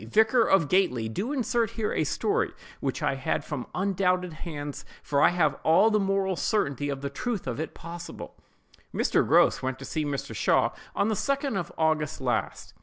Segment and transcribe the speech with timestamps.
[0.03, 5.21] vicar of Gately, do insert here a story which I had from undoubted hands; for
[5.21, 8.33] I have all the moral certainty of the truth of it possible:—
[8.91, 9.23] "Mr.
[9.27, 10.35] Grose went to see Mr.
[10.35, 12.73] Shaw on the 2d of August last.